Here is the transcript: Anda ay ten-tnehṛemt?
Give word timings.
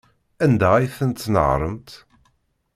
Anda 0.45 0.69
ay 0.77 0.87
ten-tnehṛemt? 0.97 1.89